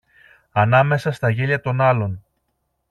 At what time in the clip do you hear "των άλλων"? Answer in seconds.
1.61-2.21